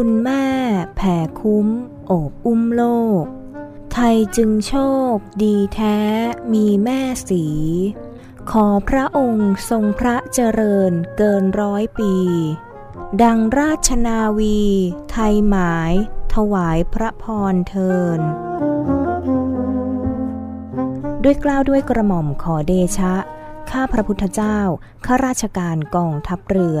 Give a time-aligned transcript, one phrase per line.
[0.00, 0.46] คุณแม่
[0.96, 1.68] แผ่คุ้ม
[2.06, 2.84] โอบอุ้มโล
[3.22, 3.24] ก
[3.92, 4.74] ไทยจึงโช
[5.14, 5.98] ค ดีแท้
[6.52, 7.44] มีแม่สี
[8.50, 12.14] ขอพระองค์ทรงพระเจริญเกินร้อยปี
[13.22, 14.62] ดังราชนาวี
[15.10, 15.92] ไทยหมาย
[16.34, 18.20] ถวายพระพรเทิน
[21.24, 23.14] ด้วยกล้าวด้วยกระหม่อมขอเดชะ
[23.70, 24.58] ข้าพระพุทธเจ้า
[25.06, 26.80] ข้าราชการกองทัพเรือ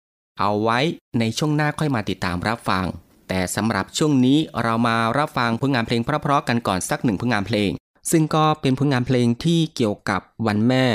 [0.41, 0.79] เอาไว้
[1.19, 2.85] ในช่วงหน้าค่อยมาติดตามรับฟัง
[3.27, 7.71] แต่สำหรับช่วงนี้เรามารับฟังผลงานเพลงเพราะๆกันก่อนสักหนึ่งผลงานเพลง
[8.11, 10.85] ซึ่งก็เป็นผลงานเพลงที่เกี่ยวกับวันแม่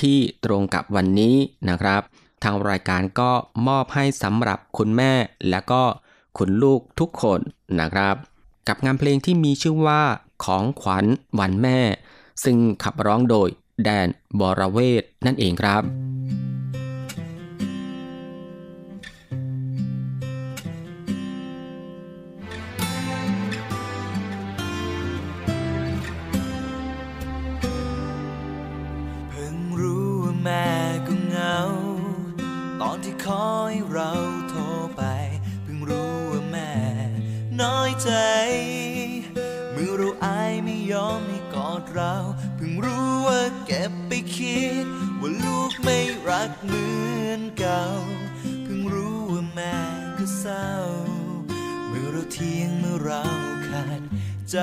[0.00, 1.36] ที่ตรงกับวันนี้
[1.68, 2.02] นะครับ
[2.42, 3.30] ทางรายการก็
[3.68, 5.12] มอบให้สำหรับคุณแม่
[5.50, 5.82] และก็
[6.38, 7.40] คุณลูกทุกคน
[7.80, 8.14] นะครับ
[8.68, 10.02] กับงานเพลงที่มีชื่อว่า
[10.44, 11.04] ของขวัญ
[11.40, 11.78] วันแม่
[12.44, 13.48] ซึ่งขับร้องโดย
[13.84, 14.08] แดน
[14.40, 16.47] บรเวทนั่นเองครับ
[41.98, 42.26] ราว
[42.56, 44.86] เพิ่งรู้ว่าเก็บไปคิด
[45.20, 45.98] ว่าลูกไม่
[46.28, 46.88] รักเหมื
[47.24, 47.84] อนเก่า
[48.64, 49.76] เพิ่งรู้ว่าแม่
[50.18, 50.68] ก็เศร้า
[51.88, 53.24] เมื่อเราเทียงเมื่อเรา
[53.68, 54.00] ขาด
[54.50, 54.58] ใจ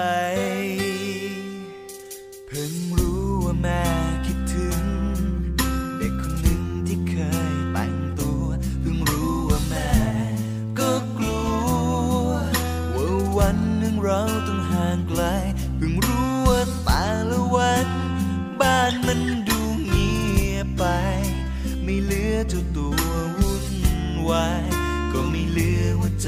[26.26, 26.28] จ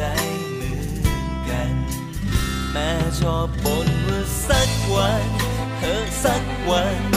[0.55, 1.73] เหมือนกัน
[2.71, 2.89] แม่
[3.19, 5.27] ชอบบ่นว่าสักวัน
[5.77, 7.16] เธอสักวัน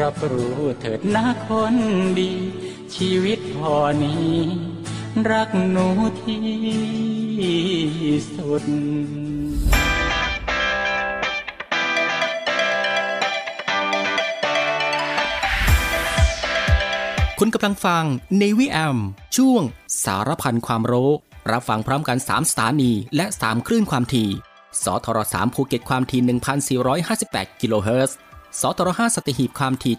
[0.00, 1.74] รับรู้เถิดนะคน
[2.18, 2.32] ดี
[2.94, 4.36] ชีวิตพอนี้
[5.30, 5.86] รักหนู
[6.22, 6.42] ที่
[8.34, 8.64] สุด
[17.38, 18.04] คุณกำลังฟัง
[18.38, 18.98] ในวิแอม
[19.36, 19.62] ช่วง
[20.04, 21.10] สารพันความรู้
[21.52, 24.28] รับฟังพร้อมกัน 3 สถานี และ 3 คลื่นความถี่
[24.84, 28.18] สทร3ภูเก็ตความถี่ 1,458 กิโลเฮิรตซ์
[28.60, 29.94] สทร5สัตหีบความถี่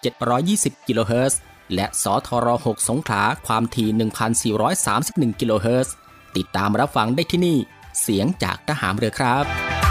[0.79, 1.39] 720 กิโลเฮิรตซ์
[1.73, 3.89] และสทร6สงขลาความถี่
[4.79, 5.93] 1,431 กิโลเฮิรตซ์
[6.37, 7.57] ติดตามรับฟังได้ที่นี่
[8.01, 9.82] เสียงจากทหารเรือครับ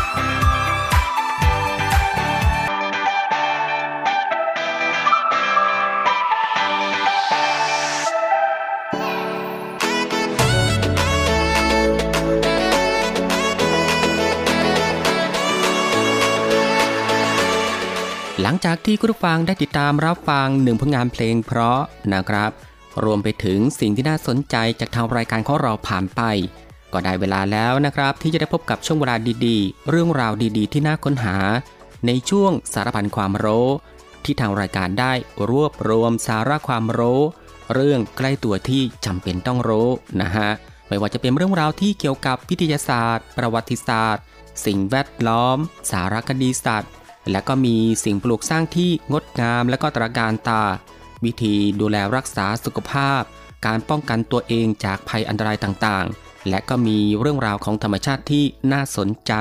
[18.43, 21.81] หลังจากที่คุณผู้ฟังได้ติดตามรับฟังหนึ่งผลงานเพลงเพราะ
[22.15, 22.51] นะครับ
[23.05, 26.21] รวมไปถึงสิ่งที่น่าสนใจจากทางรายการของเราผ่านไป
[26.93, 31.37] ก็ได้เวลาแล้วนะครับ ที่จะได้พบกับช่วงเวลาดีๆ เรื่องราวดีๆ ที่น่าค้นหา
[32.07, 33.69] ในช่วงสารพันความรู้
[34.25, 35.13] ที่ทางรายการได้
[35.51, 37.21] รวบรวมสาระความรู้
[37.75, 39.89] เรื่องใกล้ตัวที่จำเป็นต้องรู้
[40.21, 40.49] นะฮะ
[40.89, 44.23] ไม่ว่าจะเป็นเรื่องราวที่เกี่ยวกับวิทยาศาสตร์ ประวัติศาสตร์
[44.67, 45.59] สิ่งแวดล้อม
[45.91, 46.93] สารคดีสัตว์
[47.31, 50.65] และก็มีสิ่งปลูกสร้างที่งดงามและก็ตระการตา
[51.25, 53.23] วิธีดูแลรักษาสุขภาพ
[53.67, 59.33] การป้องกันตัวเองจากภัยอันตรายต่างๆ และก็มีเรื่องราวของธรรมชาติที่น่าสนใจ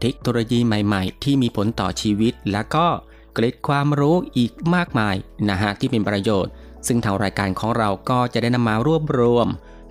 [0.00, 2.86] เทคโนโลยีใหม่ๆ ที่มีผลต่อชีวิต และก็
[3.34, 5.14] เกร็ดความรู้อีกมากมาย
[5.48, 6.52] นะฮะที่เป็นประโยชน์
[6.86, 9.48] ซึ่งทางรายการของเราก็จะได้นำมารวบรวม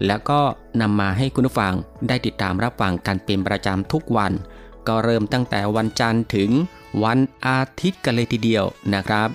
[0.07, 0.41] แล้วก็
[0.81, 1.73] นำมาให้คุณผู้ฟัง
[2.07, 4.31] ได้ติดตามรับฟังกันเป็นประจำทุกวัน
[4.87, 6.49] ก็เริ่มตั้งแต่วันจันทร์ถึง
[7.03, 9.29] วันอาทิตย์กันเลยทีเดียวนะครับ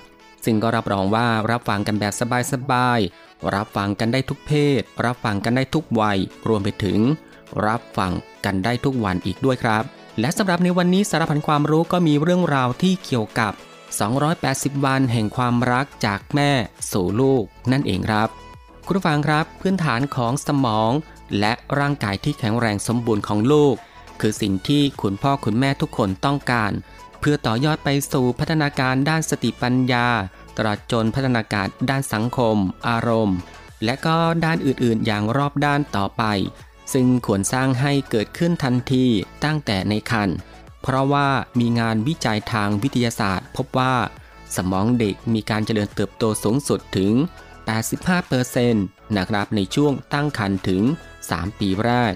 [0.45, 2.13] ซึ่งก็รับรองว่ารับฟังกันแบบ
[2.53, 6.99] สบายๆ รับฟังกันได้ทุกเพศ รับฟังกันได้ทุกวัย รวมไปถึง
[7.65, 8.13] รับฟัง
[8.45, 9.83] กันได้ทุกวันอีกด้วยครับ
[10.19, 13.53] และสำหรับในวันนี้สารพันความรู้ก็มีเรื่องราวที่เกี่ยวกับ
[14.19, 16.51] 280 วันแห่งความรักจากแม่
[16.91, 18.27] สู่ลูกนั่นเองครับ
[18.85, 20.91] คุณฟังครับพื้นฐานของสมอง
[21.39, 23.75] และร่างกายที่แข็งแรงสมบูรณ์ของลูก
[24.21, 26.71] คือสิ่งที่คุณพ่อคุณแม่ทุกคนต้องการ
[27.19, 30.07] เพื่อต่อยอดไปสู่พัฒนาการด้านสติปัญญา
[30.57, 32.57] ตลอดจนพัฒนาการด้านสังคม
[32.87, 33.37] อารมณ์
[33.85, 36.23] และก็ด้านอื่นๆ อย่างรอบด้านต่อไป
[36.93, 39.05] ซึ่งควรสร้างให้เกิดขึ้นทันที
[39.43, 40.37] ตั้งแต่ในครรภ์
[40.81, 43.95] เพราะว่ามีงานวิจัยทางวิทยาศาสตร์ พบว่า
[44.55, 47.13] สมองเด็กมีการเจริญเติบโตสูงสุดถึง
[47.95, 50.81] 85%นะครับในช่วงตั้งครรภ์ถึง
[51.21, 52.13] 3 ปีแรก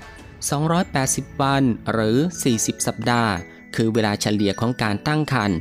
[0.69, 2.17] 280 วันหรือ
[2.53, 3.33] 40 สัปดาห์
[3.75, 5.57] คือเวลาเฉลี่ยของการตั้งครรภ์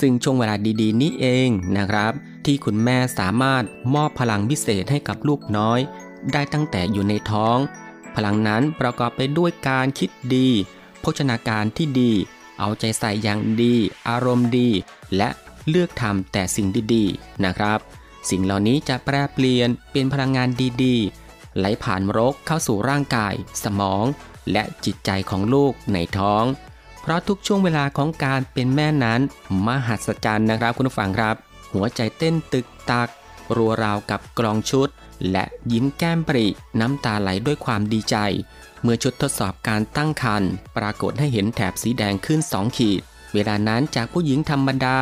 [0.00, 2.12] ซึ่งช่วงเวลาดีๆ นี้เองนะครับ
[2.44, 3.64] ที่คุณแม่สามารถ
[3.94, 5.80] มอบพลังพิเศษให้กับลูกน้อย
[6.32, 7.58] ได้ตั้งแต่อยู่ในท้อง
[8.16, 10.48] พลังนั้นประกอบไปด้วยการคิดดี
[11.00, 12.12] โภชนาการที่ดี
[12.58, 13.74] เอาใจใส่อย่างดี
[14.08, 14.68] อารมณ์ดี
[15.16, 15.28] และ
[15.68, 17.78] เลือกทำแต่สิ่งดีๆนะครับ
[18.30, 20.48] สิ่งเหล่านี้จะแปรเปลี่ยนเป็นพลังงาน
[20.84, 24.04] ดีๆ ไหลผ่านรกเข้าสู่ร่างกาย สมอง
[24.52, 26.44] และจิตใจของลูกในท้อง
[27.02, 29.20] เพราะทุกช่วงเวลาของการเป็นแม่นั้น
[29.66, 31.34] มหัศจรรย์นะครับคุณผู้ฟังครับ
[31.74, 33.08] หัวใจเต้นตึกตัก
[33.56, 34.88] รัวราวกับกลองชุด
[35.30, 36.46] และยิ้มแก้มปริ
[36.80, 38.16] น้ำตาไหลด้วยความดีใจ
[38.82, 43.00] เมื่อชุดทดสอบการตั้งครรภ์ปรากฏให้เห็นแถบสีแดงขึ้นสองขีด
[43.34, 44.98] เวลานั้นจากผู้หญิงธรรมดา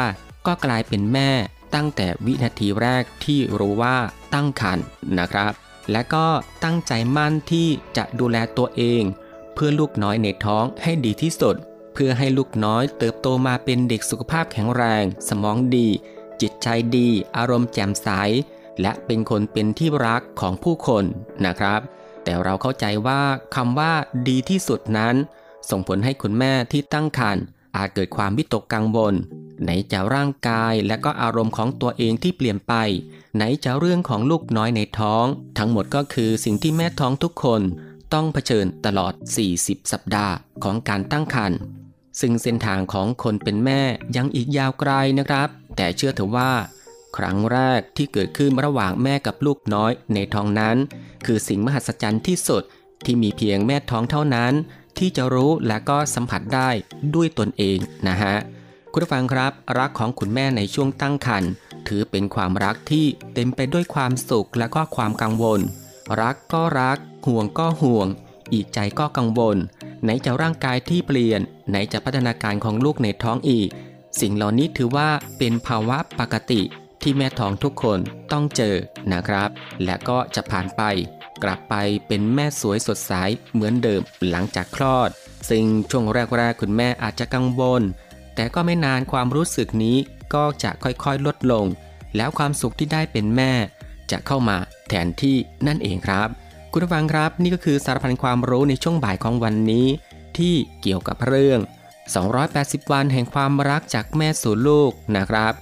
[0.46, 1.30] ก็กลายเป็นแม่
[1.74, 3.96] ตั้งแต่วินาทีแรกที่รู้ว่า
[4.34, 4.84] ตั้งครรภ์
[5.18, 5.52] นะครับ
[5.92, 6.26] และก็
[6.64, 9.02] ตั้งใจมั่นที่จะดูแลตัวเอง
[9.54, 11.56] เพื่อลูกน้อยในท้องให้ดีที่สุด
[11.92, 15.88] เพื่อให้ลูกน้อยเติบโตมาเป็นเด็กสุขภาพแข็งแรง สมองดี
[16.40, 18.08] จิตใจดี อารมณ์แจ่มใส
[18.80, 21.04] และเป็นคนเป็นที่รักของผู้คน
[21.44, 21.80] นะครับ
[22.24, 23.22] แต่เราเข้าใจว่า
[23.54, 23.92] คำว่า
[24.28, 25.14] ดีที่สุดนั้น
[25.70, 27.44] ส่งผลให้คุณแม่ที่ตั้งครรภ์
[27.76, 29.14] อาจเกิดความวิตกกังวล
[29.62, 32.74] ไหนจะร่างกายและก็อารมณ์ของตัวเองที่เปลี่ยนไป
[33.36, 35.24] ไหนจะเรื่องของลูกน้อยในท้อง
[35.58, 37.62] ทั้งหมดก็คือสิ่งที่แม่ท้องทุกคน
[38.14, 39.12] ต้องเผชิญตลอด
[39.52, 41.58] 40 สัปดาห์ของการตั้งครรภ์
[42.20, 43.80] ซึ่งเส้นทางของคนเป็นแม่
[44.16, 46.52] ยังอีกยาวไกลนะครับ แต่เชื่อเถอะว่า
[47.16, 50.76] ครั้งแรกที่เกิดขึ้นระหว่างแม่กับลูกน้อยในท้องนั้น
[51.26, 52.62] คือสิ่งมหัศจรรย์ที่สุด
[53.04, 54.52] ที่มีเพียงแม่ท้องเท่านั้น
[54.98, 56.70] ที่จะรู้และก็สัมผัสได้
[57.14, 58.34] ด้วยตนเองนะฮะ
[58.92, 61.50] คุณผู้ฟังครับรักของคุณแม่ในช่วงตั้งครรภ์
[61.88, 65.60] ถือเป็นความรักที่เต็มไปด้วยความสุขและก็ความกังวล
[66.20, 68.06] รักก็รัก ห่วงก็ห่วง
[68.52, 69.56] อีกใจก็กังวล
[70.02, 73.68] ไหนจะร่างกายที่เปลี่ยน ไหนจะพัฒนาการของลูกในท้องอีก
[74.20, 76.60] สิ่งเหล่านี้ถือว่าเป็นภาวะปกติ
[77.02, 77.98] ที่แม่ท้องทุกคน
[78.32, 78.74] ต้องเจอ
[79.12, 79.50] นะครับ
[79.84, 80.82] และก็จะผ่านไป
[81.42, 81.74] กลับไป
[82.06, 83.12] เป็นแม่สวยสดใส
[83.52, 85.10] เหมือนเดิมหลังจากคลอด
[85.48, 86.04] ซึ่งช่วง
[86.36, 87.82] แรกๆคุณแม่อาจจะกังวล
[88.34, 89.96] แต่ก็ไม่นานความรู้สึกนี้
[90.34, 91.66] ก็จะค่อยๆลดลง
[92.16, 93.52] แล้วความสุขที่ได้เป็นแม่
[94.10, 94.56] จะเข้ามา
[94.88, 96.28] แทนที่นั่นเองครับ
[96.72, 99.86] คุณผู้ฟังครับนี่ก็คือสารพันความรู้ในช่วงบ่ายของวันนี้
[100.38, 101.60] ที่เกี่ยวกับเรื่อง
[102.26, 105.52] 280 วันแห่งความรักจากแม่สู่ลูกนะครับ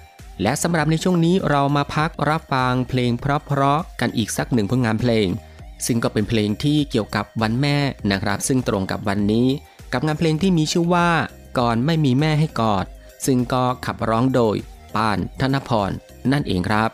[0.42, 5.26] และสำหรับในช่วงนี้เรามาพักรับฟังเพลงเพราะๆกันอีกสักหนึ่งผลงานเพลง
[5.86, 7.76] ซึ่งก็เป็นเพลงที่เกี่ยวกับวันแม่
[8.10, 9.48] นะครับ ซึ่งตรงกับวันนี้
[9.92, 11.10] กับงานเพลงที่มีชื่อว่า
[11.58, 12.86] ก่อนไม่มีแม่ให้กอด
[13.26, 14.56] ซึ่งก็ขับร้องโดย
[14.94, 15.90] ปานธนพร
[16.32, 16.90] นั่นเองครับ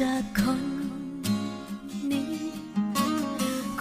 [0.00, 0.62] จากคน
[2.10, 2.34] นี้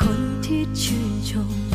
[0.01, 1.68] คนที่ชื่นชม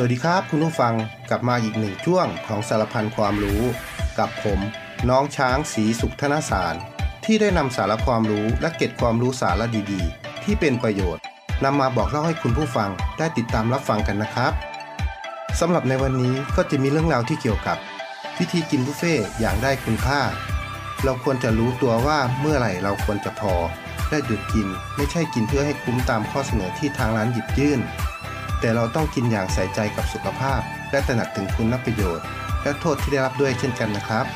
[0.00, 0.94] สวัสดีครับ คุณผู้ฟัง
[1.30, 3.62] กลับมาอีกหนึ่งช่วงของสารพันความรู้
[4.18, 4.60] กับผม
[5.08, 6.74] น้องช้างสีสุขธนสาร
[7.24, 11.22] ที่ได้นำสาระความรู้และเก็บความรู้สาระดีๆ ที่เป็นประโยชน์
[11.64, 14.52] นำมาบอกเล่าให้คุณผู้ฟังได้ติดตามรับฟังกันนะครับ
[15.60, 17.78] สำหรับในวันนี้ก็จะมีเรื่องราวที่เกี่ยวกับ
[18.38, 20.20] วิธีกินบุฟเฟ่อย่างได้คุณค่า
[21.04, 23.54] เราควรจะรู้ตัวว่าเมื่อไหร่เราควรจะพอ
[24.10, 27.82] และหยุดกินไม่ใช่กินเพื่อให้คุ้มตามข้อเสนอที่ทางร้านหยิบยื่น
[28.60, 32.26] แต่เราต้องกินอย่างใส่ใจกับสุขภาพ และตระหนักถึงคุณประโยชน์
[32.62, 34.26] และโทษที่ได้รับด้วยเช่นกันนะครับ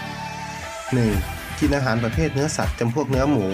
[0.95, 1.59] 1.
[1.61, 3.47] กินอาหารประเภทเนื้อสัตว์จำพวกเนื้อหมู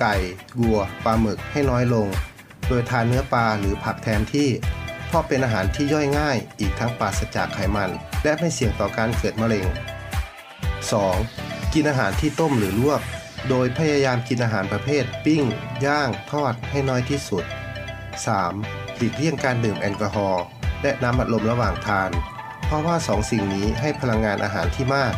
[0.00, 0.14] ไก่
[0.60, 2.06] วัวปลาหมึกให้น้อยลง
[2.68, 4.48] โดยทานเนื้อปลาหรือผักแทนที่
[5.06, 7.90] เพราะเป็นอาหารที่ย่อยง่าย อีกทั้งปราศจากไขมัน
[8.24, 9.66] และไม่เสี่ยงต่อการเกิดมะเร็ง
[10.90, 11.74] 2.
[11.74, 13.00] กินอาหารที่ต้มหรือลวก
[13.48, 15.42] โดยพยายามกินอาหารประเภท ปิ้ง
[15.86, 17.44] ย่าง ทอดให้น้อยที่สุด
[18.26, 18.81] 3.
[19.02, 20.44] หลีกเลี่ยงการดื่มแอลกอฮอล์
[20.82, 22.10] และน้ำอัดลมระหว่างทาน
[22.66, 25.14] เพราะว่าสองสิ่งนี้ให้พลังงานอาหารที่มาก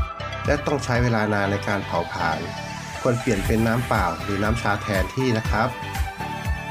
[0.46, 2.38] และต้องใช้เวลานานในการเผาผลาญ
[3.00, 5.68] ควรเปลี่ยนเป็นน้ำเปล่าหรือน้ำชาแทนที่นะครับ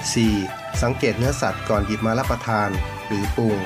[0.09, 0.81] 4.
[0.81, 2.69] สังเกตเนื้อสัตว์ก่อนหยิบมารับประทาน
[3.07, 3.57] หรือปรุง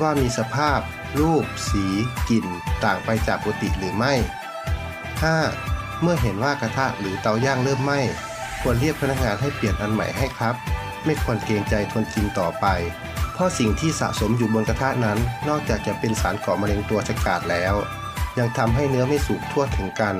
[0.00, 0.78] ว่ามีสภาพ
[1.20, 1.86] รูป สี
[2.28, 2.46] กลิ่น
[2.84, 4.14] ต่างไปจากปกติหรือไม่
[5.28, 6.02] 5.
[6.02, 8.00] เมื่อเห็นว่ากระทะหรือเตาย่างเริ่มไหม้
[8.60, 10.56] ควรเรียกพนักงานให้เปลี่ยนอันใหม่ให้ครับ
[11.06, 12.66] ไม่ควรเกรงใจทนกินต่อไป
[13.32, 17.74] เพราะสิ่งที่สะสมอยู่บนกระทะนั้น นอกจากจะเป็นสารก่อมะเร็งตัวฉกาจแล้ว
[18.38, 20.16] ยังทำให้เนื้อไม่สุกทั่วถึงกัน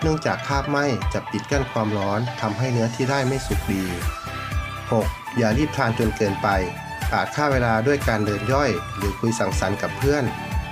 [0.00, 3.84] เนื่องจากคาบไหม้จะปิดกั้นความร้อนทำให้เนื้อที่ได้ไม่สุกดี
[4.60, 5.36] 6.
[5.36, 6.48] อย่ารีบทานจนเกินไป
[7.12, 10.24] อาจฆ่าเวลาด้วยการเดินย่อย หรือคุยสังสรรค์กับเพื่อน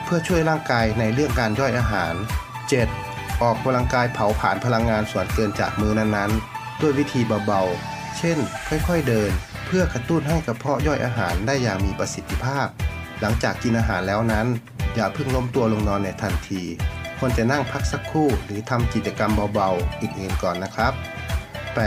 [0.05, 2.15] เพื่อช่วยร่างกายในเรื่องการย่อยอาหาร
[2.79, 3.43] 7.
[3.43, 9.31] ออกกำลังกายเผาผลาญพลังงานส่วนเกินจากมือนั้นๆ ด้วยวิธีเบาๆ เช่น ค่อยๆเดิน
[9.77, 12.67] พื่อกระตุ้นให้กระเพาะย่อยอาหารได้อย่างมีประสิทธิภาพ
[13.21, 14.47] หลังจากกินอาหารแล้วนั้น
[14.95, 16.63] อย่าเพิ่งล้มตัวลงนอนในทันที
[17.19, 20.93] ควรจะนั่งพักสักครู่หรือทำกิจกรรมเบาๆอื่นๆก่อนนะครับ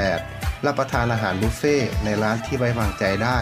[0.06, 0.66] 8.
[0.66, 3.38] รับประทานอาหารบุฟเฟ่ในร้านที่ไว้วางใจได้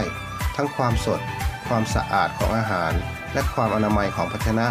[0.56, 1.20] ทั้งความสด
[1.68, 2.92] ความสะอาดของอาหาร
[3.32, 4.68] และความอนามัยของภาชนะ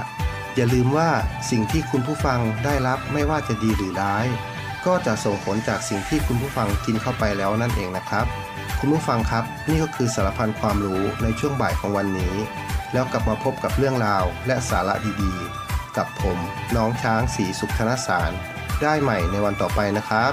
[0.55, 1.09] อย่าลืมว่า
[1.51, 4.25] สิ่งที่คุณผู้ฟังได้รับไม่ว่าจะดีหรือร้าย
[4.85, 8.27] ก็จะส่งผลจากสิ่งที่คุณผู้ฟังกินเข้าไปแล้วนั่นเองนะครับ
[8.79, 12.35] คุณผู้ฟังครับ นี่ก็คือสารพันความรู้ในช่วงบ่ายของวันนี้
[12.93, 16.37] แล้วกลับมาพบกับเรื่องราวและสาระดีๆ กับผม
[16.75, 18.31] น้องช้างสีสุขธนสาร
[18.81, 20.31] ได้ใหม่ในวันต่อไปนะครับ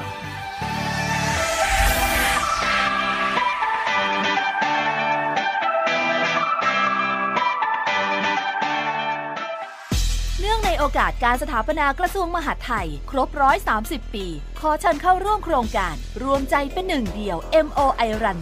[10.93, 13.29] อกาสการสถาปนากระทรวงมหาดไทย ครบ
[13.73, 14.27] 130 ปี
[14.61, 18.39] ขอเชิญเข้าร่วมโครงการ รวมใจเป็นหนึ่งเดียว MOI Run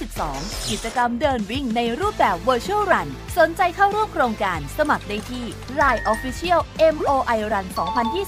[0.00, 5.44] 2022 กิจกรรมเดินวิ่งในรูปแบบ Virtual Run สนใจเข้าร่วมโครงการสมัครได้ที่
[5.80, 6.60] Line Official
[6.94, 7.66] MOI Run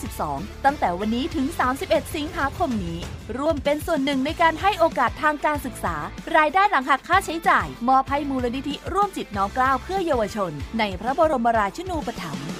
[0.01, 1.47] 2022 ตั้งแต่วันนี้ถึง
[1.81, 2.99] 31 สิงหาคมนี้
[3.39, 5.97] ร่วมเป็นส่วนหนึ่งในการให้โอกาสทางการศึกษา
[6.37, 12.60] รายได้หลังหักค่าใช้จ่าย มอบให้มูลนิธิร่วมจิตน้อมกล้าเพื่อเยาวชน ในพระบรมราชินูปถัมภ์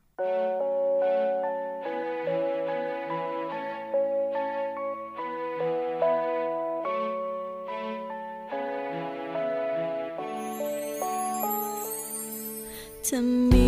[13.11, 13.60] จะ